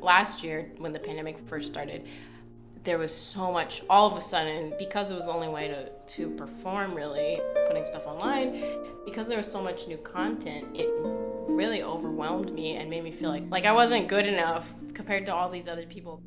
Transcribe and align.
Last 0.00 0.42
year, 0.42 0.70
when 0.78 0.92
the 0.92 0.98
pandemic 0.98 1.38
first 1.48 1.72
started, 1.72 2.06
there 2.84 2.98
was 2.98 3.12
so 3.12 3.50
much 3.50 3.82
all 3.88 4.10
of 4.10 4.16
a 4.16 4.20
sudden 4.20 4.74
because 4.78 5.10
it 5.10 5.14
was 5.14 5.24
the 5.24 5.32
only 5.32 5.48
way 5.48 5.68
to, 5.68 5.88
to 6.06 6.30
perform 6.36 6.94
really 6.94 7.40
putting 7.66 7.84
stuff 7.84 8.06
online 8.06 8.62
because 9.06 9.26
there 9.26 9.38
was 9.38 9.50
so 9.50 9.62
much 9.62 9.88
new 9.88 9.96
content 9.98 10.66
it 10.74 10.90
really 11.48 11.82
overwhelmed 11.82 12.52
me 12.52 12.76
and 12.76 12.90
made 12.90 13.02
me 13.02 13.10
feel 13.10 13.30
like 13.30 13.42
like 13.48 13.64
i 13.64 13.72
wasn't 13.72 14.06
good 14.06 14.26
enough 14.26 14.66
compared 14.92 15.24
to 15.24 15.34
all 15.34 15.48
these 15.48 15.66
other 15.66 15.86
people 15.86 16.20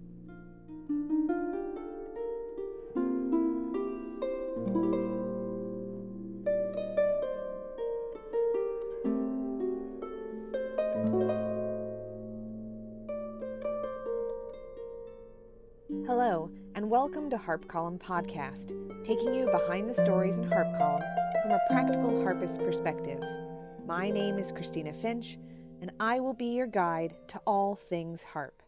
welcome 17.07 17.29
to 17.29 17.38
Harp 17.38 17.66
Column 17.70 17.97
Podcast, 17.97 18.73
taking 19.05 19.34
you 19.34 19.45
behind 19.49 19.89
the 19.89 19.93
stories 19.93 20.35
in 20.35 20.43
Harp 20.43 20.67
Column 20.77 21.03
from 21.41 21.52
a 21.52 21.59
practical 21.70 22.21
harpist 22.21 22.59
perspective. 22.59 23.23
My 23.85 24.09
name 24.09 24.38
is 24.38 24.52
Christina 24.52 24.91
Finch, 24.91 25.38
and 25.79 25.89
I 26.01 26.20
will 26.20 26.34
be 26.34 26.48
your 26.48 26.67
guide 26.67 27.15
to 27.29 27.39
all 27.48 27.75
things 27.75 28.23
harp. 28.23 28.62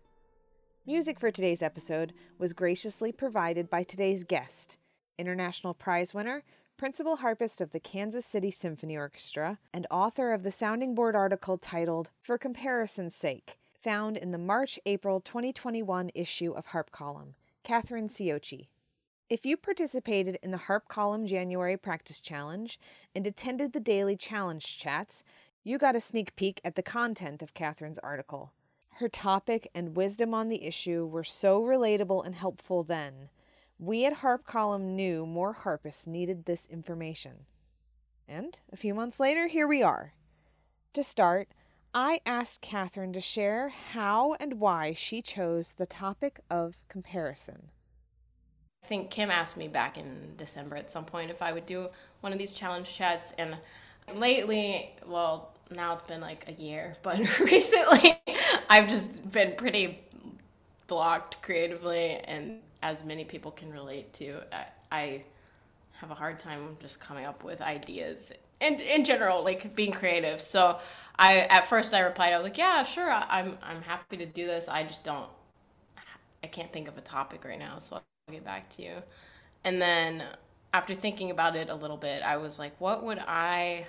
Music 0.86 1.20
for 1.20 1.32
today's 1.32 1.62
episode 1.62 2.14
was 2.38 2.54
graciously 2.54 3.12
provided 3.12 3.70
by 3.70 3.84
today's 3.84 4.24
guest, 4.24 4.78
International 5.18 5.74
Prize 5.74 6.14
winner, 6.14 6.44
principal 6.78 7.18
harpist 7.18 7.60
of 7.60 7.72
the 7.72 7.80
Kansas 7.82 8.26
City 8.26 8.52
Symphony 8.52 8.96
Orchestra, 8.96 9.60
and 9.74 9.86
author 9.92 10.32
of 10.32 10.44
the 10.44 10.52
sounding 10.52 10.96
board 10.96 11.14
article 11.14 11.58
titled 11.58 12.12
For 12.22 12.38
Comparison's 12.38 13.16
Sake 13.16 13.58
found 13.82 14.16
in 14.16 14.32
the 14.32 14.38
March 14.38 14.80
April 14.86 15.20
2021 15.20 16.12
issue 16.16 16.54
of 16.54 16.68
Harp 16.68 16.92
Column, 16.92 17.36
Catherine 17.64 18.08
Siochi. 18.08 18.68
If 19.30 19.46
you 19.46 19.58
participated 19.58 20.40
in 20.42 20.52
the 20.52 20.58
Harp 20.58 20.88
Column 20.88 21.28
January 21.28 21.78
Practice 21.78 22.20
Challenge 22.20 22.80
and 23.14 23.28
attended 23.28 23.74
the 23.74 23.80
daily 23.80 24.16
challenge 24.16 24.80
chats, 24.80 25.24
you 25.64 25.78
got 25.78 25.96
a 25.96 26.02
sneak 26.02 26.36
peek 26.36 26.62
at 26.64 26.76
the 26.76 26.82
content 26.82 27.44
of 27.44 27.54
Catherine's 27.54 28.00
article. 28.00 28.54
Her 28.96 29.08
topic 29.08 29.70
and 29.76 29.96
wisdom 29.96 30.34
on 30.34 30.50
the 30.50 30.66
issue 30.66 31.06
were 31.06 31.24
so 31.24 31.62
relatable 31.62 32.26
and 32.26 32.34
helpful 32.34 32.82
then. 32.82 33.30
We 33.78 34.06
at 34.06 34.14
Harp 34.14 34.46
Column 34.46 34.96
knew 34.96 35.26
more 35.26 35.54
harpists 35.54 36.08
needed 36.08 36.46
this 36.46 36.66
information. 36.66 37.46
And 38.28 38.60
a 38.74 38.78
few 38.78 38.94
months 38.94 39.20
later, 39.20 39.48
here 39.48 39.68
we 39.68 39.84
are. 39.84 40.14
To 40.94 41.04
start, 41.04 41.50
I 41.94 42.22
asked 42.24 42.62
Catherine 42.62 43.14
to 43.14 43.22
share 43.22 43.70
how 43.70 44.36
and 44.40 44.60
why 44.60 44.94
she 44.94 45.24
chose 45.24 45.74
the 45.74 45.88
topic 45.88 46.40
of 46.50 46.88
comparison. 46.88 47.70
I 48.84 48.88
think 48.88 49.10
Kim 49.10 49.32
asked 49.32 49.58
me 49.58 49.68
back 49.68 49.98
in 49.98 50.34
December 50.38 50.76
at 50.76 50.92
some 50.92 51.06
point 51.06 51.32
if 51.32 51.42
I 51.42 51.52
would 51.52 51.66
do 51.66 51.90
one 52.22 52.32
of 52.32 52.38
these 52.38 52.52
challenge 52.52 52.94
chats, 52.94 53.34
and 53.40 53.58
lately, 54.14 54.92
well, 55.08 55.56
now 55.72 55.96
it's 55.96 56.08
been 56.08 56.22
like 56.22 56.46
a 56.48 56.62
year, 56.62 56.96
but 57.04 57.20
recently 57.40 58.20
I've 58.70 58.88
just 58.88 59.32
been 59.32 59.56
pretty 59.56 60.00
blocked 60.88 61.42
creatively, 61.42 62.18
and 62.18 62.62
as 62.84 63.04
many 63.04 63.26
people 63.26 63.52
can 63.52 63.72
relate 63.72 64.14
to, 64.14 64.42
I, 64.52 64.66
I 64.92 65.24
have 65.94 66.12
a 66.12 66.16
hard 66.16 66.40
time 66.40 66.78
just 66.80 67.00
coming 67.00 67.26
up 67.26 67.44
with 67.44 67.62
ideas 67.62 68.32
and 68.62 68.80
in 68.82 69.06
general, 69.06 69.44
like 69.44 69.76
being 69.76 69.92
creative. 69.92 70.42
So 70.42 70.80
I 71.18 71.40
at 71.42 71.68
first 71.68 71.94
I 71.94 72.00
replied, 72.00 72.34
I 72.34 72.38
was 72.38 72.44
like, 72.44 72.58
yeah, 72.58 72.84
sure, 72.84 73.10
I, 73.12 73.42
am 73.42 73.58
I'm 73.62 73.82
happy 73.82 74.18
to 74.18 74.26
do 74.26 74.46
this. 74.48 74.68
I 74.68 74.84
just 74.84 75.04
don't, 75.04 75.30
I 76.44 76.48
can't 76.48 76.72
think 76.72 76.88
of 76.88 76.98
a 76.98 77.02
topic 77.02 77.44
right 77.46 77.60
now, 77.60 77.80
so 77.80 77.98
I'll 77.98 78.34
get 78.34 78.46
back 78.46 78.70
to 78.78 78.82
you. 78.82 78.94
And 79.64 79.82
then 79.82 80.24
after 80.74 80.96
thinking 80.96 81.32
about 81.32 81.56
it 81.56 81.70
a 81.70 81.76
little 81.76 81.98
bit, 81.98 82.22
I 82.24 82.38
was 82.38 82.60
like, 82.60 82.80
what 82.80 83.04
would 83.04 83.20
I 83.20 83.88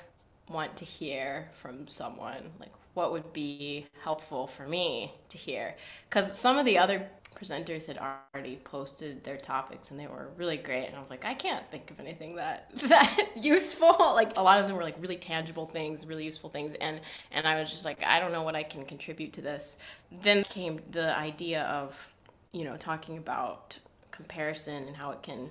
want 0.48 0.76
to 0.78 0.84
hear 0.84 1.48
from 1.60 1.86
someone? 1.88 2.50
Like, 2.59 2.72
what 2.94 3.12
would 3.12 3.32
be 3.32 3.86
helpful 4.03 4.47
for 4.48 4.66
me 4.66 5.12
to 5.28 5.38
hear? 5.38 5.76
Because 6.09 6.36
some 6.36 6.59
of 6.59 6.64
the 6.64 6.78
other 6.78 7.09
presenters 7.41 7.87
had 7.87 7.99
already 7.99 8.56
posted 8.65 9.25
their 9.25 9.37
topics 9.37 9.91
and 9.91 9.99
they 9.99 10.06
were 10.06 10.28
really 10.37 10.56
great 10.56 10.87
and 10.87 10.97
i 10.97 11.01
was 11.01 11.11
like 11.11 11.25
i 11.25 11.33
can't 11.33 11.67
think 11.69 11.91
of 11.91 11.99
anything 11.99 12.37
that 12.37 12.71
that 12.89 13.28
useful. 13.37 13.97
Like 14.21 14.37
a 14.37 14.43
lot 14.43 14.61
of 14.61 14.67
them 14.67 14.77
were 14.77 14.83
like 14.83 14.97
really 15.01 15.17
tangible 15.17 15.67
things 15.67 16.05
really 16.06 16.25
useful 16.25 16.51
things 16.51 16.75
and 16.81 17.01
and 17.31 17.47
i 17.47 17.59
was 17.59 17.71
just 17.71 17.84
like 17.84 18.03
i 18.03 18.21
don't 18.21 18.33
know 18.33 18.43
what 18.43 18.55
i 18.55 18.62
can 18.62 18.84
contribute 18.84 19.33
to 19.34 19.41
this. 19.41 19.77
Then 20.23 20.45
came 20.45 20.81
the 20.91 21.17
idea 21.17 21.62
of 21.62 22.09
you 22.53 22.65
know 22.65 22.77
talking 22.77 23.17
about 23.17 23.78
comparison 24.11 24.87
and 24.89 24.97
how 24.97 25.11
it 25.12 25.22
can 25.22 25.51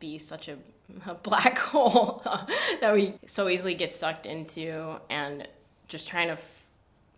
be 0.00 0.18
such 0.18 0.48
a, 0.48 0.56
a 1.06 1.14
black 1.14 1.58
hole 1.70 2.22
that 2.80 2.92
we 2.94 3.14
so 3.26 3.48
easily 3.48 3.74
get 3.74 3.92
sucked 3.92 4.26
into 4.26 4.96
and 5.08 5.46
just 5.86 6.08
trying 6.08 6.26
to 6.26 6.34
f- 6.34 6.64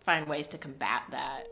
find 0.05 0.27
ways 0.27 0.47
to 0.47 0.57
combat 0.57 1.03
that 1.11 1.43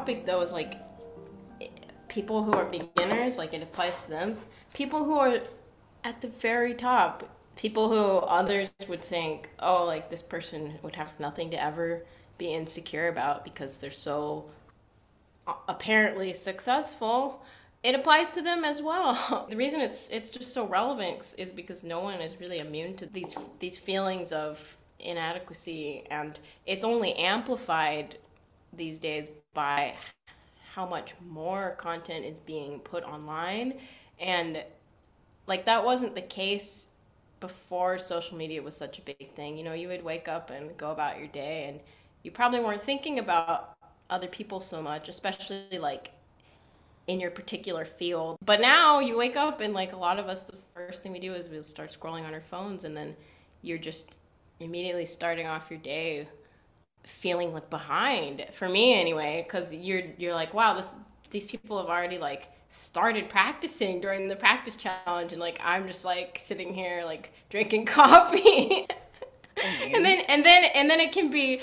topic 0.00 0.24
though 0.24 0.40
is 0.40 0.50
like 0.50 0.76
people 2.08 2.42
who 2.42 2.52
are 2.52 2.64
beginners, 2.64 3.38
like 3.38 3.52
it 3.54 3.62
applies 3.62 4.04
to 4.04 4.10
them. 4.10 4.36
People 4.74 5.04
who 5.04 5.14
are 5.14 5.40
at 6.04 6.20
the 6.22 6.28
very 6.28 6.74
top, 6.74 7.28
people 7.56 7.88
who 7.88 8.18
others 8.26 8.70
would 8.88 9.02
think, 9.02 9.50
oh, 9.58 9.84
like 9.84 10.10
this 10.10 10.22
person 10.22 10.78
would 10.82 10.96
have 10.96 11.12
nothing 11.20 11.50
to 11.50 11.62
ever 11.62 12.04
be 12.38 12.54
insecure 12.54 13.08
about 13.08 13.44
because 13.44 13.78
they're 13.78 13.90
so 13.90 14.46
uh, 15.46 15.52
apparently 15.68 16.32
successful. 16.32 17.42
It 17.82 17.94
applies 17.94 18.30
to 18.30 18.42
them 18.42 18.64
as 18.64 18.80
well. 18.80 19.46
the 19.50 19.56
reason 19.56 19.80
it's 19.80 20.08
it's 20.08 20.30
just 20.30 20.52
so 20.54 20.66
relevant 20.66 21.34
is 21.36 21.52
because 21.52 21.84
no 21.84 22.00
one 22.00 22.20
is 22.20 22.40
really 22.40 22.58
immune 22.58 22.96
to 22.96 23.06
these 23.06 23.34
these 23.60 23.76
feelings 23.76 24.32
of 24.32 24.76
inadequacy 24.98 26.04
and 26.10 26.38
it's 26.66 26.84
only 26.84 27.14
amplified 27.14 28.18
these 28.72 28.98
days 28.98 29.30
by 29.54 29.94
how 30.74 30.86
much 30.86 31.14
more 31.28 31.74
content 31.78 32.24
is 32.24 32.40
being 32.40 32.80
put 32.80 33.04
online. 33.04 33.74
And 34.18 34.64
like 35.46 35.64
that 35.64 35.84
wasn't 35.84 36.14
the 36.14 36.22
case 36.22 36.86
before 37.40 37.98
social 37.98 38.36
media 38.36 38.62
was 38.62 38.76
such 38.76 38.98
a 38.98 39.02
big 39.02 39.34
thing. 39.34 39.56
You 39.56 39.64
know 39.64 39.72
you 39.72 39.88
would 39.88 40.04
wake 40.04 40.28
up 40.28 40.50
and 40.50 40.76
go 40.76 40.90
about 40.90 41.18
your 41.18 41.28
day 41.28 41.66
and 41.68 41.80
you 42.22 42.30
probably 42.30 42.60
weren't 42.60 42.84
thinking 42.84 43.18
about 43.18 43.74
other 44.10 44.28
people 44.28 44.60
so 44.60 44.82
much 44.82 45.08
especially 45.08 45.78
like 45.78 46.10
in 47.06 47.18
your 47.18 47.30
particular 47.30 47.84
field. 47.84 48.36
But 48.44 48.60
now 48.60 49.00
you 49.00 49.16
wake 49.16 49.36
up 49.36 49.60
and 49.60 49.74
like 49.74 49.92
a 49.92 49.96
lot 49.96 50.18
of 50.18 50.28
us 50.28 50.42
the 50.42 50.56
first 50.74 51.02
thing 51.02 51.12
we 51.12 51.18
do 51.18 51.34
is 51.34 51.48
we 51.48 51.60
start 51.62 51.96
scrolling 51.98 52.24
on 52.24 52.34
our 52.34 52.40
phones 52.40 52.84
and 52.84 52.96
then 52.96 53.16
you're 53.62 53.78
just 53.78 54.18
immediately 54.60 55.06
starting 55.06 55.46
off 55.46 55.70
your 55.70 55.80
day 55.80 56.28
feeling 57.04 57.52
like 57.52 57.68
behind 57.70 58.46
for 58.52 58.68
me 58.68 58.98
anyway 58.98 59.44
because 59.46 59.72
you're 59.72 60.02
you're 60.18 60.34
like 60.34 60.52
wow 60.54 60.74
this 60.74 60.88
these 61.30 61.46
people 61.46 61.78
have 61.78 61.88
already 61.88 62.18
like 62.18 62.48
started 62.68 63.28
practicing 63.28 64.00
during 64.00 64.28
the 64.28 64.36
practice 64.36 64.76
challenge 64.76 65.32
and 65.32 65.40
like 65.40 65.60
i'm 65.62 65.86
just 65.86 66.04
like 66.04 66.38
sitting 66.40 66.72
here 66.72 67.02
like 67.04 67.32
drinking 67.50 67.84
coffee. 67.86 68.86
And 69.82 70.04
then 70.04 70.20
and 70.28 70.44
then 70.44 70.64
and 70.74 70.88
then 70.88 71.00
it 71.00 71.12
can 71.12 71.30
be 71.30 71.60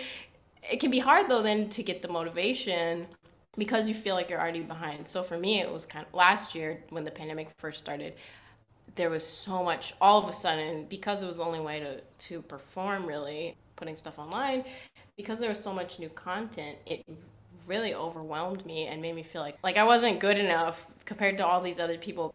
it 0.69 0.79
can 0.79 0.91
be 0.91 0.99
hard 0.99 1.29
though 1.29 1.41
then 1.41 1.69
to 1.69 1.83
get 1.83 2.01
the 2.01 2.07
motivation 2.07 3.07
because 3.57 3.89
you 3.89 3.95
feel 3.95 4.13
like 4.13 4.29
you're 4.29 4.39
already 4.39 4.61
behind. 4.61 5.07
So 5.07 5.23
for 5.23 5.37
me 5.37 5.59
it 5.61 5.71
was 5.71 5.85
kind 5.85 6.05
of 6.05 6.13
last 6.13 6.53
year 6.53 6.83
when 6.89 7.03
the 7.03 7.11
pandemic 7.11 7.49
first 7.57 7.79
started 7.79 8.13
there 8.95 9.09
was 9.09 9.25
so 9.25 9.63
much 9.63 9.93
all 10.01 10.21
of 10.21 10.27
a 10.27 10.33
sudden 10.33 10.85
because 10.89 11.21
it 11.21 11.25
was 11.25 11.37
the 11.37 11.43
only 11.43 11.59
way 11.59 11.79
to 11.79 12.01
to 12.27 12.41
perform 12.41 13.05
really 13.05 13.55
putting 13.77 13.95
stuff 13.95 14.19
online 14.19 14.65
because 15.15 15.39
there 15.39 15.49
was 15.49 15.59
so 15.59 15.73
much 15.73 15.99
new 15.99 16.09
content, 16.09 16.77
it 16.85 17.05
really 17.65 17.93
overwhelmed 17.93 18.65
me 18.65 18.87
and 18.87 19.01
made 19.01 19.15
me 19.15 19.23
feel 19.23 19.41
like 19.41 19.57
like 19.63 19.77
I 19.77 19.83
wasn't 19.83 20.19
good 20.19 20.37
enough 20.37 20.85
compared 21.05 21.37
to 21.37 21.45
all 21.45 21.61
these 21.61 21.79
other 21.79 21.97
people. 21.97 22.33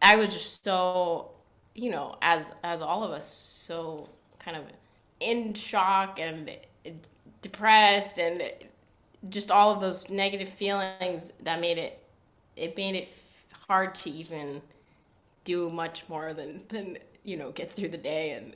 I 0.00 0.16
was 0.16 0.32
just 0.32 0.64
so, 0.64 1.30
you 1.74 1.90
know, 1.90 2.16
as 2.22 2.46
as 2.62 2.80
all 2.80 3.04
of 3.04 3.10
us, 3.10 3.26
so 3.26 4.08
kind 4.38 4.56
of 4.56 4.64
in 5.20 5.54
shock 5.54 6.18
and 6.18 6.50
depressed 7.40 8.18
and 8.18 8.42
just 9.30 9.50
all 9.50 9.70
of 9.70 9.80
those 9.80 10.08
negative 10.10 10.48
feelings 10.48 11.32
that 11.42 11.60
made 11.60 11.78
it 11.78 12.02
it 12.56 12.76
made 12.76 12.94
it 12.94 13.08
hard 13.68 13.94
to 13.94 14.10
even 14.10 14.60
do 15.44 15.70
much 15.70 16.04
more 16.08 16.34
than 16.34 16.62
than 16.68 16.98
you 17.22 17.36
know 17.36 17.50
get 17.52 17.72
through 17.72 17.88
the 17.88 17.98
day 17.98 18.30
and 18.32 18.54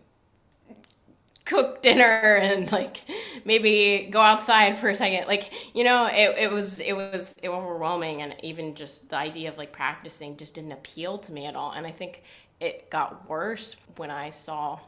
cook 1.49 1.83
dinner 1.83 2.37
and 2.37 2.71
like 2.71 3.01
maybe 3.45 4.09
go 4.11 4.21
outside 4.21 4.79
for 4.79 4.89
a 4.91 4.95
second. 4.95 5.27
Like 5.27 5.75
you 5.75 5.83
know 5.83 6.07
it, 6.07 6.39
it 6.39 6.53
was 6.53 6.79
it 6.79 6.93
was 6.93 7.35
it 7.43 7.49
overwhelming 7.49 8.23
and 8.23 8.37
even 8.43 8.75
just 8.75 9.09
the 9.09 9.17
idea 9.17 9.51
of 9.51 9.59
like 9.59 9.73
practicing 9.73 10.37
just 10.37 10.55
didn't 10.55 10.73
appeal 10.73 11.19
to 11.19 11.33
me 11.33 11.47
at 11.47 11.57
all. 11.57 11.73
And 11.73 11.87
i 11.87 11.91
think 11.91 12.23
it 12.61 12.91
got 12.91 13.29
worse 13.29 13.77
when 13.97 14.11
i 14.11 14.31
saw 14.31 14.79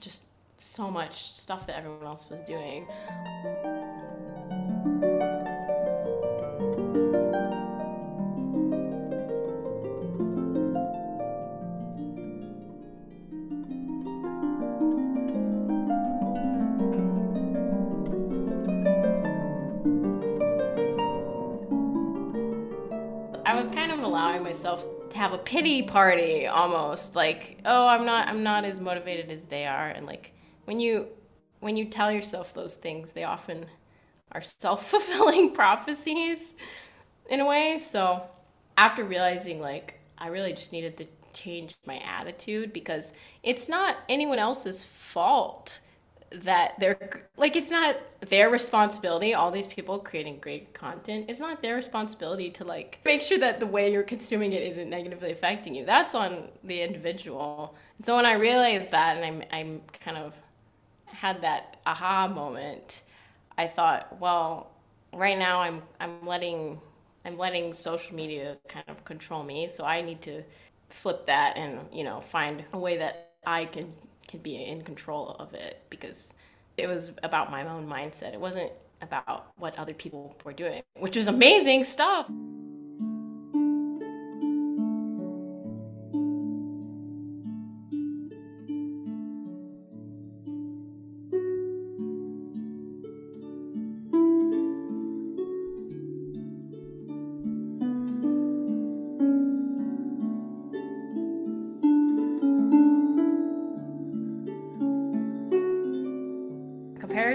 just 0.00 0.22
so 0.58 0.90
much 0.90 1.34
stuff 1.34 1.66
that 1.66 1.76
everyone 1.76 2.06
else 2.06 2.30
was 2.30 2.40
doing 2.42 2.86
myself 24.14 24.86
to 25.10 25.16
have 25.16 25.32
a 25.32 25.38
pity 25.38 25.82
party 25.82 26.46
almost 26.46 27.14
like 27.14 27.58
oh 27.64 27.86
i'm 27.86 28.04
not 28.04 28.28
i'm 28.28 28.42
not 28.42 28.64
as 28.64 28.80
motivated 28.80 29.30
as 29.30 29.44
they 29.46 29.66
are. 29.66 29.88
And 29.88 30.06
like 30.06 30.32
when 30.64 30.80
you 30.80 31.08
when 31.60 31.76
you 31.76 31.86
tell 31.86 32.10
yourself 32.12 32.54
those 32.54 32.74
things 32.74 33.12
they 33.12 33.24
often 33.24 33.66
are 34.32 34.40
self-fulfilling 34.40 35.52
prophecies 35.54 36.54
in 37.28 37.40
a 37.40 37.46
way. 37.46 37.78
So 37.78 38.22
after 38.76 39.04
realizing 39.04 39.60
like 39.60 40.00
i 40.18 40.28
really 40.28 40.52
just 40.52 40.72
needed 40.72 40.96
to 40.96 41.06
change 41.32 41.74
my 41.86 41.98
attitude 41.98 42.72
because 42.72 43.12
it's 43.42 43.68
not 43.68 43.96
anyone 44.08 44.38
else's 44.38 44.84
fault 44.84 45.80
that 46.42 46.74
they're 46.78 47.28
like 47.36 47.56
it's 47.56 47.70
not 47.70 47.96
their 48.28 48.50
responsibility 48.50 49.34
all 49.34 49.50
these 49.50 49.66
people 49.66 49.98
creating 49.98 50.38
great 50.40 50.72
content. 50.74 51.26
It's 51.28 51.40
not 51.40 51.62
their 51.62 51.76
responsibility 51.76 52.50
to 52.52 52.64
like 52.64 53.00
make 53.04 53.22
sure 53.22 53.38
that 53.38 53.60
the 53.60 53.66
way 53.66 53.92
you're 53.92 54.02
consuming 54.02 54.52
it 54.52 54.62
isn't 54.62 54.88
negatively 54.88 55.30
affecting 55.30 55.74
you. 55.74 55.84
That's 55.84 56.14
on 56.14 56.48
the 56.64 56.82
individual. 56.82 57.74
And 57.98 58.06
so 58.06 58.16
when 58.16 58.26
i 58.26 58.34
realized 58.34 58.90
that 58.90 59.16
and 59.16 59.24
i'm 59.24 59.42
i'm 59.52 59.82
kind 60.04 60.16
of 60.16 60.34
had 61.06 61.40
that 61.42 61.76
aha 61.86 62.26
moment 62.26 63.02
i 63.56 63.66
thought 63.66 64.18
well 64.20 64.72
right 65.12 65.38
now 65.38 65.60
i'm 65.60 65.80
i'm 66.00 66.26
letting 66.26 66.80
i'm 67.24 67.38
letting 67.38 67.72
social 67.72 68.14
media 68.14 68.56
kind 68.68 68.84
of 68.88 69.04
control 69.04 69.42
me. 69.42 69.68
So 69.68 69.84
i 69.84 70.00
need 70.00 70.20
to 70.22 70.42
flip 70.88 71.26
that 71.26 71.56
and 71.56 71.80
you 71.92 72.04
know 72.04 72.20
find 72.20 72.64
a 72.72 72.78
way 72.78 72.96
that 72.98 73.32
i 73.46 73.64
can 73.64 73.92
can 74.34 74.42
be 74.42 74.56
in 74.56 74.82
control 74.82 75.36
of 75.38 75.54
it 75.54 75.82
because 75.90 76.34
it 76.76 76.88
was 76.88 77.12
about 77.22 77.50
my 77.50 77.66
own 77.68 77.86
mindset. 77.86 78.34
It 78.34 78.40
wasn't 78.40 78.72
about 79.00 79.52
what 79.56 79.78
other 79.78 79.94
people 79.94 80.34
were 80.44 80.52
doing, 80.52 80.82
which 80.98 81.16
was 81.16 81.28
amazing 81.28 81.84
stuff. 81.84 82.28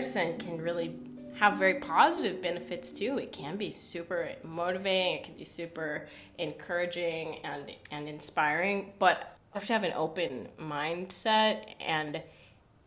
Can 0.01 0.61
really 0.61 0.95
have 1.39 1.57
very 1.57 1.75
positive 1.75 2.41
benefits 2.41 2.91
too. 2.91 3.17
It 3.17 3.31
can 3.31 3.55
be 3.55 3.71
super 3.71 4.29
motivating, 4.43 5.15
it 5.15 5.23
can 5.23 5.35
be 5.35 5.45
super 5.45 6.07
encouraging 6.37 7.39
and 7.45 7.71
and 7.91 8.09
inspiring, 8.09 8.93
but 8.99 9.37
you 9.53 9.59
have 9.59 9.67
to 9.67 9.73
have 9.73 9.83
an 9.83 9.93
open 9.95 10.49
mindset 10.59 11.75
and 11.79 12.21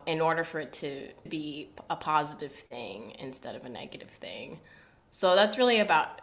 in 0.05 0.21
order 0.21 0.43
for 0.43 0.59
it 0.59 0.73
to 0.73 1.09
be 1.29 1.69
a 1.89 1.95
positive 1.95 2.51
thing 2.51 3.15
instead 3.19 3.55
of 3.55 3.65
a 3.65 3.69
negative 3.69 4.09
thing. 4.09 4.59
So 5.09 5.35
that's 5.35 5.57
really 5.57 5.79
about 5.79 6.21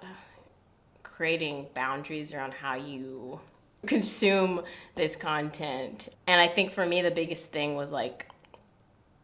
creating 1.03 1.67
boundaries 1.75 2.33
around 2.33 2.53
how 2.53 2.75
you 2.75 3.41
consume 3.87 4.63
this 4.95 5.17
content. 5.17 6.09
And 6.27 6.41
I 6.41 6.49
think 6.49 6.73
for 6.73 6.87
me 6.87 7.03
the 7.03 7.11
biggest 7.11 7.51
thing 7.51 7.75
was 7.75 7.93
like 7.93 8.30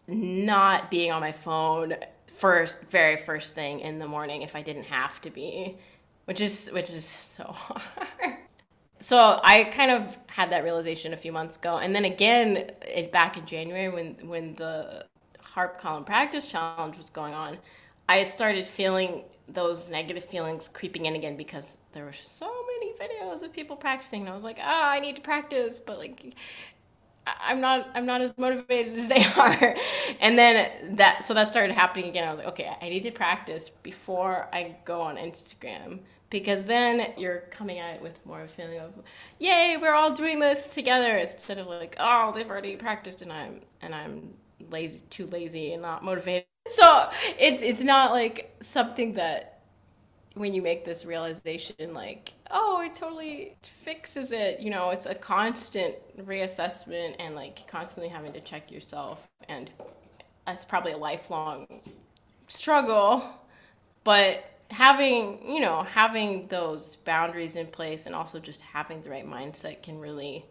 not 0.08 0.90
being 0.90 1.10
on 1.10 1.20
my 1.20 1.32
phone 1.32 1.94
first 2.36 2.80
very 2.90 3.16
first 3.16 3.54
thing 3.54 3.80
in 3.80 3.98
the 3.98 4.06
morning 4.06 4.42
if 4.42 4.54
I 4.54 4.62
didn't 4.62 4.84
have 4.84 5.20
to 5.22 5.30
be, 5.30 5.76
which 6.26 6.40
is 6.40 6.70
which 6.72 6.90
is 6.90 7.04
so 7.04 7.44
hard. 7.44 8.36
So 8.98 9.40
I 9.42 9.64
kind 9.64 9.90
of 9.90 10.16
had 10.26 10.50
that 10.52 10.64
realization 10.64 11.12
a 11.12 11.16
few 11.16 11.32
months 11.32 11.56
ago, 11.56 11.78
and 11.78 11.94
then 11.94 12.04
again 12.04 12.70
it, 12.82 13.12
back 13.12 13.36
in 13.36 13.46
January 13.46 13.88
when 13.88 14.28
when 14.28 14.54
the 14.54 15.06
harp 15.40 15.80
column 15.80 16.04
practice 16.04 16.46
challenge 16.46 16.96
was 16.96 17.10
going 17.10 17.34
on, 17.34 17.58
I 18.08 18.22
started 18.24 18.66
feeling 18.66 19.24
those 19.48 19.88
negative 19.88 20.24
feelings 20.24 20.68
creeping 20.68 21.06
in 21.06 21.14
again 21.14 21.36
because 21.36 21.78
there 21.92 22.04
were 22.04 22.12
so 22.12 22.50
many 22.74 22.92
videos 22.94 23.42
of 23.42 23.52
people 23.52 23.76
practicing, 23.76 24.22
and 24.22 24.30
I 24.30 24.34
was 24.34 24.44
like, 24.44 24.58
oh, 24.58 24.62
I 24.64 25.00
need 25.00 25.16
to 25.16 25.22
practice, 25.22 25.78
but 25.78 25.98
like 25.98 26.34
I'm 27.26 27.60
not 27.60 27.88
I'm 27.94 28.06
not 28.06 28.20
as 28.20 28.32
motivated 28.36 28.96
as 28.96 29.08
they 29.08 29.24
are. 29.36 29.74
And 30.20 30.38
then 30.38 30.96
that 30.96 31.24
so 31.24 31.34
that 31.34 31.44
started 31.48 31.74
happening 31.74 32.08
again. 32.08 32.26
I 32.28 32.30
was 32.30 32.38
like, 32.38 32.48
okay, 32.48 32.76
I 32.80 32.88
need 32.88 33.02
to 33.04 33.10
practice 33.10 33.70
before 33.82 34.48
I 34.52 34.76
go 34.84 35.00
on 35.00 35.16
Instagram 35.16 36.00
because 36.30 36.64
then 36.64 37.12
you're 37.16 37.40
coming 37.50 37.78
at 37.78 37.96
it 37.96 38.02
with 38.02 38.24
more 38.26 38.40
of 38.40 38.50
a 38.50 38.52
feeling 38.52 38.78
of 38.80 38.92
yay, 39.38 39.76
we're 39.80 39.94
all 39.94 40.12
doing 40.12 40.38
this 40.40 40.66
together 40.68 41.16
instead 41.16 41.58
of 41.58 41.66
like, 41.66 41.96
oh, 41.98 42.32
they've 42.34 42.48
already 42.48 42.76
practiced 42.76 43.22
and 43.22 43.32
I'm 43.32 43.60
and 43.82 43.94
I'm 43.94 44.34
lazy 44.70 45.02
too 45.10 45.26
lazy 45.26 45.72
and 45.72 45.82
not 45.82 46.04
motivated. 46.04 46.44
So 46.68 47.10
it's 47.38 47.62
it's 47.62 47.84
not 47.84 48.10
like 48.10 48.52
something 48.60 49.12
that 49.12 49.55
when 50.36 50.52
you 50.52 50.60
make 50.60 50.84
this 50.84 51.06
realization 51.06 51.94
like 51.94 52.34
oh 52.50 52.82
it 52.84 52.94
totally 52.94 53.56
fixes 53.62 54.30
it 54.32 54.60
you 54.60 54.70
know 54.70 54.90
it's 54.90 55.06
a 55.06 55.14
constant 55.14 55.94
reassessment 56.26 57.16
and 57.18 57.34
like 57.34 57.66
constantly 57.66 58.08
having 58.08 58.32
to 58.32 58.40
check 58.40 58.70
yourself 58.70 59.26
and 59.48 59.70
that's 60.46 60.64
probably 60.64 60.92
a 60.92 60.96
lifelong 60.96 61.66
struggle 62.48 63.24
but 64.04 64.44
having 64.70 65.40
you 65.46 65.60
know 65.60 65.82
having 65.82 66.46
those 66.48 66.96
boundaries 66.96 67.56
in 67.56 67.66
place 67.66 68.04
and 68.04 68.14
also 68.14 68.38
just 68.38 68.60
having 68.60 69.00
the 69.00 69.08
right 69.08 69.26
mindset 69.26 69.82
can 69.82 69.98
really 69.98 70.44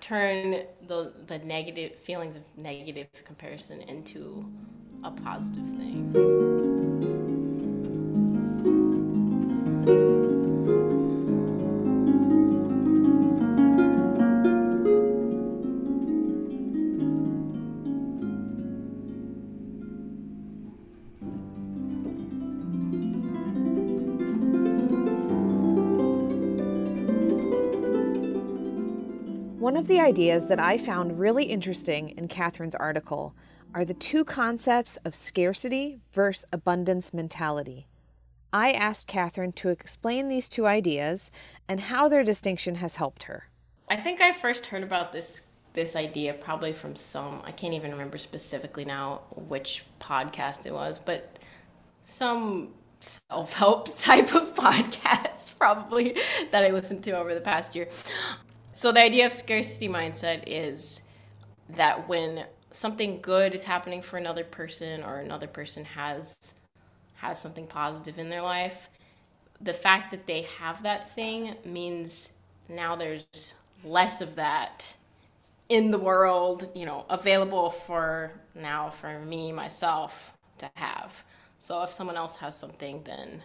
turn 0.00 0.62
the 0.86 1.12
the 1.26 1.38
negative 1.40 1.96
feelings 2.04 2.36
of 2.36 2.42
negative 2.56 3.08
comparison 3.24 3.80
into 3.82 4.44
a 5.02 5.10
positive 5.10 5.66
thing 5.70 6.63
One 29.64 29.78
of 29.78 29.88
the 29.88 29.98
ideas 29.98 30.48
that 30.48 30.60
I 30.60 30.76
found 30.76 31.18
really 31.18 31.44
interesting 31.44 32.10
in 32.10 32.28
Catherine's 32.28 32.74
article 32.74 33.34
are 33.74 33.84
the 33.84 33.94
two 33.94 34.24
concepts 34.24 34.98
of 34.98 35.14
scarcity 35.14 36.00
versus 36.12 36.44
abundance 36.52 37.12
mentality. 37.14 37.88
I 38.54 38.70
asked 38.70 39.08
Catherine 39.08 39.50
to 39.54 39.70
explain 39.70 40.28
these 40.28 40.48
two 40.48 40.64
ideas 40.64 41.32
and 41.68 41.80
how 41.80 42.06
their 42.06 42.22
distinction 42.22 42.76
has 42.76 42.96
helped 42.96 43.24
her. 43.24 43.48
I 43.90 43.96
think 43.96 44.20
I 44.20 44.32
first 44.32 44.66
heard 44.66 44.84
about 44.84 45.12
this 45.12 45.42
this 45.72 45.96
idea 45.96 46.32
probably 46.34 46.72
from 46.72 46.94
some 46.94 47.42
I 47.44 47.50
can't 47.50 47.74
even 47.74 47.90
remember 47.90 48.16
specifically 48.16 48.84
now 48.84 49.22
which 49.34 49.84
podcast 50.00 50.66
it 50.66 50.72
was, 50.72 51.00
but 51.00 51.40
some 52.04 52.74
self-help 53.00 53.98
type 53.98 54.32
of 54.32 54.54
podcast 54.54 55.52
probably 55.58 56.16
that 56.52 56.62
I 56.62 56.70
listened 56.70 57.02
to 57.04 57.18
over 57.18 57.34
the 57.34 57.40
past 57.40 57.74
year. 57.74 57.88
So 58.72 58.92
the 58.92 59.02
idea 59.02 59.26
of 59.26 59.32
scarcity 59.32 59.88
mindset 59.88 60.44
is 60.46 61.02
that 61.70 62.08
when 62.08 62.46
something 62.70 63.20
good 63.20 63.52
is 63.52 63.64
happening 63.64 64.00
for 64.00 64.16
another 64.16 64.44
person 64.44 65.02
or 65.02 65.18
another 65.18 65.48
person 65.48 65.84
has 65.84 66.54
has 67.16 67.40
something 67.40 67.66
positive 67.66 68.18
in 68.18 68.28
their 68.28 68.42
life, 68.42 68.88
the 69.60 69.74
fact 69.74 70.10
that 70.10 70.26
they 70.26 70.42
have 70.58 70.82
that 70.82 71.14
thing 71.14 71.54
means 71.64 72.32
now 72.68 72.96
there's 72.96 73.52
less 73.84 74.20
of 74.20 74.36
that 74.36 74.94
in 75.68 75.90
the 75.90 75.98
world, 75.98 76.70
you 76.74 76.86
know, 76.86 77.06
available 77.08 77.70
for 77.70 78.32
now 78.54 78.90
for 78.90 79.18
me 79.20 79.52
myself 79.52 80.32
to 80.58 80.70
have. 80.74 81.24
So 81.58 81.82
if 81.82 81.92
someone 81.92 82.16
else 82.16 82.36
has 82.36 82.56
something, 82.56 83.02
then 83.04 83.42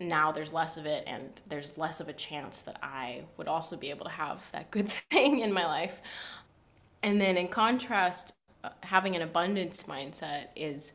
now 0.00 0.32
there's 0.32 0.52
less 0.52 0.76
of 0.76 0.86
it 0.86 1.04
and 1.06 1.30
there's 1.48 1.78
less 1.78 2.00
of 2.00 2.08
a 2.08 2.12
chance 2.12 2.58
that 2.58 2.78
I 2.82 3.22
would 3.36 3.48
also 3.48 3.76
be 3.76 3.90
able 3.90 4.04
to 4.06 4.10
have 4.10 4.42
that 4.52 4.70
good 4.70 4.88
thing 5.10 5.40
in 5.40 5.52
my 5.52 5.64
life. 5.64 5.94
And 7.02 7.20
then 7.20 7.36
in 7.36 7.48
contrast, 7.48 8.32
uh, 8.64 8.70
having 8.82 9.14
an 9.14 9.22
abundance 9.22 9.84
mindset 9.84 10.46
is 10.56 10.92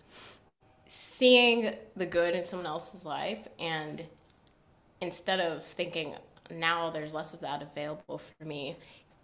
seeing 0.90 1.74
the 1.96 2.06
good 2.06 2.36
in 2.36 2.44
someone 2.44 2.66
else's 2.66 3.06
life 3.06 3.48
and 3.60 4.04
instead 5.02 5.40
of 5.40 5.64
thinking 5.64 6.16
now 6.52 6.90
there's 6.90 7.14
less 7.14 7.34
of 7.34 7.40
that 7.40 7.62
available 7.62 8.18
for 8.18 8.46
me 8.46 8.76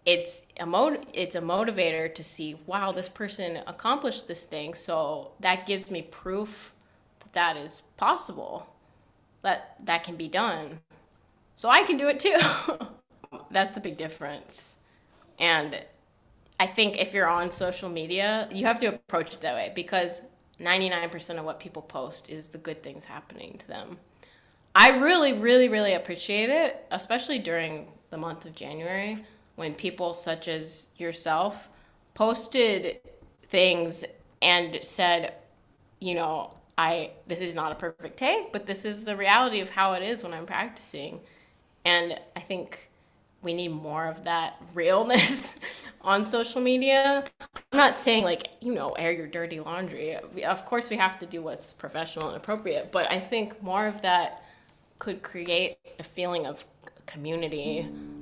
it's 0.06 0.44
a 0.60 0.66
mot- 0.66 1.06
it's 1.14 1.36
a 1.36 1.42
motivator 1.42 2.14
to 2.14 2.24
see 2.24 2.56
wow 2.68 2.92
this 2.92 3.10
person 3.10 3.60
accomplished 3.68 4.28
this 4.28 4.44
thing. 4.44 4.74
So 4.74 5.32
that 5.40 5.66
gives 5.66 5.90
me 5.90 6.04
proof 6.04 6.72
that 7.20 7.34
that 7.34 7.58
is 7.58 7.82
possible 7.98 8.68
that 9.42 9.76
that 9.84 10.04
can 10.04 10.16
be 10.16 10.28
done. 10.28 10.80
So 11.56 11.70
i 11.70 11.84
can 11.84 11.98
do 11.98 12.08
it 12.08 12.20
too. 12.20 12.38
That's 13.52 13.74
the 13.74 13.80
big 13.80 13.98
difference. 13.98 14.76
And 15.40 15.84
i 16.60 16.66
think 16.68 16.98
if 16.98 17.14
you're 17.14 17.28
on 17.28 17.52
social 17.52 17.90
media 17.90 18.48
you 18.52 18.66
have 18.66 18.80
to 18.80 18.86
approach 18.86 19.34
it 19.34 19.42
that 19.42 19.56
way 19.56 19.74
because 19.76 20.22
99% 20.60 21.38
of 21.38 21.46
what 21.46 21.60
people 21.60 21.82
post 21.82 22.30
is 22.30 22.50
the 22.50 22.58
good 22.58 22.82
things 22.82 23.04
happening 23.04 23.58
to 23.58 23.68
them 23.68 23.98
i 24.74 24.98
really 25.00 25.34
really 25.34 25.70
really 25.70 25.94
appreciate 25.94 26.50
it 26.50 26.86
especially 26.92 27.40
during 27.40 27.88
the 28.10 28.18
month 28.18 28.46
of 28.46 28.56
january 28.56 29.26
when 29.56 29.74
people 29.74 30.14
such 30.14 30.48
as 30.48 30.90
yourself 30.98 31.70
posted 32.14 33.00
things 33.50 34.04
and 34.42 34.80
said, 34.82 35.34
you 36.00 36.16
know, 36.16 36.54
I 36.78 37.12
this 37.26 37.42
is 37.42 37.56
not 37.56 37.72
a 37.72 37.76
perfect 37.76 38.18
take, 38.18 38.52
but 38.52 38.66
this 38.66 38.86
is 38.86 39.06
the 39.06 39.16
reality 39.16 39.62
of 39.62 39.70
how 39.70 39.94
it 39.94 40.04
is 40.04 40.24
when 40.24 40.34
I'm 40.34 40.46
practicing. 40.46 41.22
And 41.86 42.20
I 42.36 42.42
think 42.42 42.85
we 43.46 43.54
need 43.54 43.70
more 43.70 44.06
of 44.08 44.26
that 44.26 44.62
realness 44.74 45.56
on 46.02 46.26
social 46.26 46.60
media. 46.62 47.24
I'm 47.72 47.78
not 47.78 47.96
saying 47.96 48.24
like, 48.26 48.50
you 48.60 48.74
know, 48.74 48.92
air 48.92 49.12
your 49.12 49.28
dirty 49.28 49.60
laundry. 49.60 50.16
Of 50.44 50.66
course 50.66 50.90
we 50.90 50.98
have 50.98 51.18
to 51.20 51.26
do 51.26 51.42
what's 51.42 51.72
professional 51.72 52.28
and 52.28 52.38
appropriate, 52.38 52.92
but 52.92 53.10
I 53.10 53.20
think 53.20 53.62
more 53.64 53.88
of 53.88 54.02
that 54.02 54.44
could 55.00 55.24
create 55.24 55.78
a 56.00 56.04
feeling 56.04 56.46
of 56.46 56.66
community 57.06 57.88
I 57.90 58.15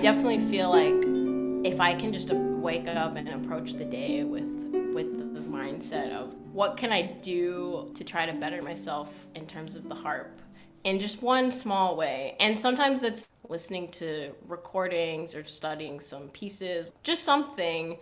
definitely 0.00 0.38
feel 0.50 0.70
like 0.70 1.70
if 1.70 1.78
I 1.78 1.94
can 1.94 2.12
just 2.12 2.30
uh, 2.30 2.34
wake 2.34 2.88
up 2.88 3.16
and 3.16 3.28
approach 3.28 3.74
the 3.74 3.84
day 3.84 4.24
with 4.24 4.44
with 4.94 5.34
the 5.34 5.40
mindset 5.40 6.10
of 6.10 6.34
what 6.52 6.76
can 6.76 6.90
I 6.90 7.02
do 7.02 7.90
to 7.94 8.02
try 8.02 8.24
to 8.26 8.32
better 8.32 8.62
myself 8.62 9.12
in 9.34 9.46
terms 9.46 9.76
of 9.76 9.88
the 9.88 9.94
harp 9.94 10.40
in 10.84 10.98
just 10.98 11.22
one 11.22 11.52
small 11.52 11.96
way. 11.96 12.34
And 12.40 12.58
sometimes 12.58 13.02
it's 13.02 13.28
listening 13.48 13.90
to 13.92 14.32
recordings 14.48 15.34
or 15.34 15.44
studying 15.44 16.00
some 16.00 16.28
pieces, 16.28 16.92
just 17.02 17.22
something 17.24 17.98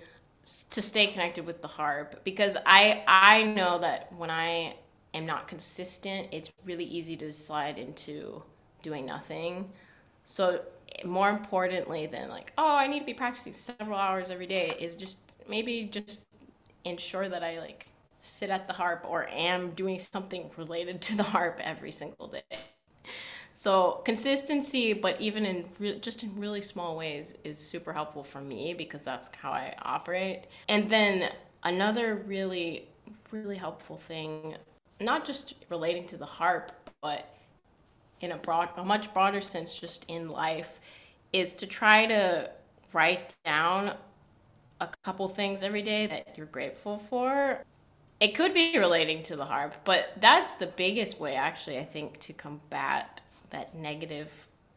to 0.70 0.80
stay 0.80 1.08
connected 1.08 1.44
with 1.44 1.60
the 1.62 1.68
harp 1.68 2.22
because 2.24 2.56
I 2.64 3.02
I 3.08 3.42
know 3.42 3.80
that 3.80 4.12
when 4.16 4.30
I 4.30 4.76
am 5.14 5.26
not 5.26 5.48
consistent, 5.48 6.28
it's 6.30 6.50
really 6.64 6.84
easy 6.84 7.16
to 7.16 7.32
slide 7.32 7.76
into 7.76 8.42
doing 8.82 9.04
nothing. 9.04 9.72
So 10.24 10.60
more 11.04 11.30
importantly 11.30 12.06
than 12.06 12.28
like, 12.28 12.52
oh, 12.58 12.76
I 12.76 12.86
need 12.86 13.00
to 13.00 13.06
be 13.06 13.14
practicing 13.14 13.52
several 13.52 13.98
hours 13.98 14.30
every 14.30 14.46
day 14.46 14.72
is 14.78 14.94
just 14.94 15.18
maybe 15.48 15.88
just 15.90 16.24
ensure 16.84 17.28
that 17.28 17.42
I 17.42 17.58
like 17.58 17.86
sit 18.22 18.50
at 18.50 18.66
the 18.66 18.72
harp 18.72 19.04
or 19.08 19.26
am 19.28 19.70
doing 19.70 19.98
something 19.98 20.50
related 20.56 21.00
to 21.02 21.16
the 21.16 21.22
harp 21.22 21.60
every 21.62 21.92
single 21.92 22.28
day. 22.28 22.58
So 23.54 24.02
consistency, 24.04 24.92
but 24.92 25.20
even 25.20 25.44
in 25.44 25.64
re- 25.80 25.98
just 25.98 26.22
in 26.22 26.34
really 26.36 26.62
small 26.62 26.96
ways, 26.96 27.34
is 27.42 27.58
super 27.58 27.92
helpful 27.92 28.22
for 28.22 28.40
me 28.40 28.72
because 28.72 29.02
that's 29.02 29.30
how 29.40 29.50
I 29.50 29.74
operate. 29.82 30.44
And 30.68 30.88
then 30.88 31.32
another 31.64 32.22
really, 32.26 32.86
really 33.32 33.56
helpful 33.56 33.96
thing, 33.96 34.54
not 35.00 35.24
just 35.24 35.54
relating 35.70 36.06
to 36.08 36.16
the 36.16 36.24
harp, 36.24 36.70
but 37.02 37.34
in 38.20 38.32
a 38.32 38.36
broad, 38.36 38.70
a 38.76 38.84
much 38.84 39.12
broader 39.12 39.40
sense, 39.40 39.78
just 39.78 40.04
in 40.08 40.28
life, 40.28 40.80
is 41.32 41.54
to 41.56 41.66
try 41.66 42.06
to 42.06 42.50
write 42.92 43.34
down 43.44 43.94
a 44.80 44.88
couple 45.04 45.28
things 45.28 45.62
every 45.62 45.82
day 45.82 46.06
that 46.06 46.36
you're 46.36 46.46
grateful 46.46 46.98
for. 46.98 47.62
It 48.20 48.34
could 48.34 48.54
be 48.54 48.78
relating 48.78 49.22
to 49.24 49.36
the 49.36 49.44
harp, 49.44 49.74
but 49.84 50.10
that's 50.20 50.54
the 50.54 50.66
biggest 50.66 51.20
way, 51.20 51.36
actually, 51.36 51.78
I 51.78 51.84
think, 51.84 52.18
to 52.20 52.32
combat 52.32 53.20
that 53.50 53.74
negative 53.74 54.30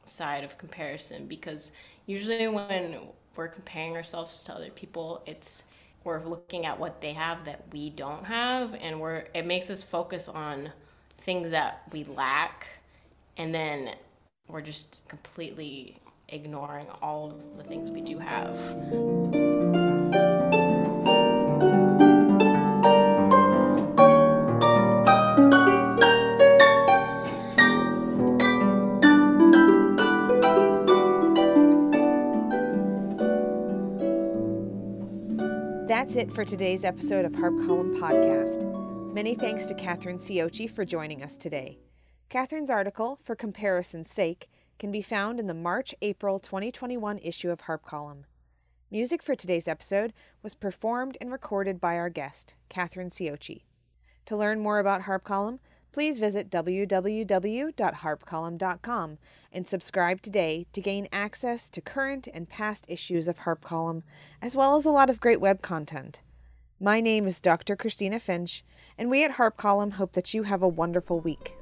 side 0.06 0.44
of 0.44 0.58
comparison 0.58 1.28
because 1.28 1.72
usually 2.06 2.48
when 2.48 3.10
we're 3.36 3.48
comparing 3.48 3.96
ourselves 3.96 4.44
to 4.44 4.54
other 4.54 4.70
people, 4.72 5.24
it's 5.26 5.64
we're 6.04 6.24
looking 6.26 6.66
at 6.66 6.80
what 6.80 7.00
they 7.02 7.14
have 7.14 7.46
that 7.46 7.64
we 7.72 7.90
don't 7.92 8.26
have 8.26 8.74
and 8.82 9.00
we're 9.00 9.26
it 9.36 9.46
makes 9.46 9.70
us 9.70 9.84
focus 9.84 10.28
on 10.28 10.72
things 11.20 11.52
that 11.52 11.84
we 11.92 12.04
lack 12.06 12.68
and 13.38 13.54
then 13.54 13.96
we're 14.48 14.62
just 14.62 15.00
completely 15.08 16.00
ignoring 16.30 16.88
all 17.02 17.32
of 17.32 17.58
the 17.58 17.64
things 17.64 17.90
we 17.90 18.02
do 18.02 18.18
have. 18.18 18.58
That's 35.88 36.16
it 36.16 36.32
for 36.32 36.44
today's 36.44 36.84
episode 36.84 37.26
of 37.26 37.36
Harp 37.36 37.54
Column 37.66 37.96
Podcast. 37.96 38.66
Many 39.14 39.36
thanks 39.36 39.66
to 39.68 39.76
Catherine 39.76 40.18
Siochi 40.18 40.70
for 40.70 40.86
joining 40.86 41.22
us 41.22 41.38
today. 41.38 41.78
Catherine's 42.32 42.72
article, 42.72 43.20
For 43.22 43.36
Comparison's 43.36 44.10
Sake, 44.10 44.50
can 44.80 44.90
be 44.90 45.02
found 45.02 45.38
in 45.38 45.48
the 45.48 45.54
March 45.54 45.94
April 46.02 46.40
2021 46.40 47.18
issue 47.18 47.52
of 47.52 47.60
Harp 47.62 47.84
Column. 47.84 48.24
Music 48.90 49.22
for 49.22 49.36
today's 49.36 49.68
episode 49.68 50.14
was 50.42 50.56
performed 50.56 51.18
and 51.20 51.30
recorded 51.30 51.82
by 51.82 51.98
our 51.98 52.10
guest, 52.10 52.56
Catherine 52.70 53.10
Siochi. 53.10 53.64
To 54.28 54.38
learn 54.38 54.62
more 54.62 54.80
about 54.80 55.02
Harp 55.02 55.26
Column, 55.26 55.60
please 55.92 56.20
visit 56.20 56.50
www.harpcolumn.com 56.50 59.18
and 59.52 59.68
subscribe 59.68 60.22
today 60.22 60.68
to 60.72 60.80
gain 60.80 61.10
access 61.12 61.70
to 61.70 61.82
current 61.82 62.30
and 62.34 62.48
past 62.48 62.86
issues 62.88 63.28
of 63.28 63.40
Harp 63.40 63.60
Column, 63.60 64.04
as 64.42 64.56
well 64.56 64.78
as 64.78 64.86
a 64.86 64.92
lot 64.92 65.10
of 65.10 65.20
great 65.20 65.42
web 65.42 65.62
content. 65.62 66.22
My 66.80 67.02
name 67.02 67.28
is 67.28 67.42
Dr. 67.42 67.76
Christina 67.76 68.20
Finch, 68.20 68.64
and 68.98 69.10
we 69.10 69.26
at 69.26 69.32
Harp 69.32 69.58
Column 69.58 69.92
hope 69.92 70.14
that 70.14 70.34
you 70.34 70.44
have 70.44 70.64
a 70.64 70.68
wonderful 70.70 71.20
week. 71.20 71.58